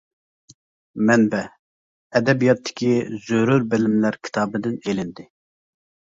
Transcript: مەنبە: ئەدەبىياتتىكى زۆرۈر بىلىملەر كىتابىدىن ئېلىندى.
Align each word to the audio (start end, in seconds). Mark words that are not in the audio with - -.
مەنبە: 1.09 1.41
ئەدەبىياتتىكى 2.19 2.89
زۆرۈر 3.25 3.65
بىلىملەر 3.73 4.17
كىتابىدىن 4.29 4.79
ئېلىندى. 4.87 5.27